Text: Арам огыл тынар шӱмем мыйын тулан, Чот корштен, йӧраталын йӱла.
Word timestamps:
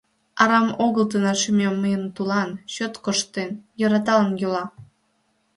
Арам 0.41 0.67
огыл 0.85 1.05
тынар 1.11 1.37
шӱмем 1.41 1.75
мыйын 1.81 2.03
тулан, 2.15 2.49
Чот 2.73 2.93
корштен, 3.03 3.49
йӧраталын 3.79 4.31
йӱла. 4.41 4.65